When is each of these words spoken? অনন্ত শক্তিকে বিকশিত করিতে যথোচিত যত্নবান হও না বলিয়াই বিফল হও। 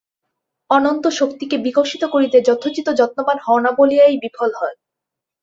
অনন্ত 0.69 1.05
শক্তিকে 1.19 1.57
বিকশিত 1.57 2.03
করিতে 2.05 2.37
যথোচিত 2.41 2.87
যত্নবান 2.99 3.37
হও 3.45 3.57
না 3.59 3.71
বলিয়াই 3.71 4.15
বিফল 4.23 4.51
হও। 4.55 4.75